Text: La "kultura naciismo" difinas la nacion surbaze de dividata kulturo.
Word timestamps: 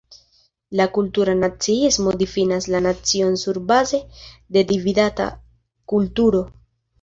La 0.79 0.85
"kultura 0.93 1.33
naciismo" 1.41 2.13
difinas 2.21 2.67
la 2.77 2.81
nacion 2.85 3.37
surbaze 3.43 4.01
de 4.57 4.63
dividata 4.73 5.29
kulturo. 5.95 6.43